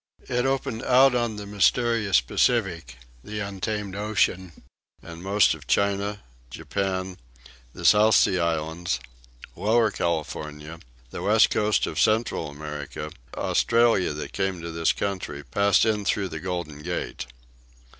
It 0.27 0.47
opened 0.47 0.81
out 0.81 1.13
on 1.13 1.35
the 1.35 1.45
mysterious 1.45 2.21
Pacific, 2.21 2.97
the 3.23 3.39
untamed 3.39 3.95
ocean, 3.95 4.63
and 4.99 5.21
most 5.21 5.53
of 5.53 5.67
China, 5.67 6.23
Japan, 6.49 7.19
the 7.73 7.85
South 7.85 8.15
Sea 8.15 8.39
Islands, 8.39 8.99
Lower 9.55 9.91
California, 9.91 10.79
the 11.11 11.21
west 11.21 11.51
coast 11.51 11.85
of 11.85 11.99
Central 12.01 12.49
America, 12.49 13.11
Australia 13.37 14.11
that 14.13 14.33
came 14.33 14.59
to 14.63 14.71
this 14.71 14.91
country 14.91 15.43
passed 15.43 15.85
in 15.85 16.03
through 16.03 16.29
the 16.29 16.39
Golden 16.39 16.81
Gate. 16.81 17.27